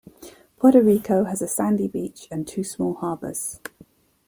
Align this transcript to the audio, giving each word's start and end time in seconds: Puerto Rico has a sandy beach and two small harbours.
Puerto 0.57 0.81
Rico 0.81 1.25
has 1.25 1.43
a 1.43 1.47
sandy 1.47 1.87
beach 1.87 2.27
and 2.31 2.47
two 2.47 2.63
small 2.63 2.95
harbours. 2.95 3.59